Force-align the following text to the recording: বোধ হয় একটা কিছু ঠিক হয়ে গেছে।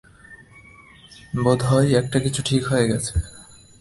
বোধ 1.43 1.59
হয় 1.63 1.87
একটা 1.95 2.17
কিছু 2.19 2.41
ঠিক 2.45 2.61
হয়ে 2.67 2.89
গেছে। 2.91 3.13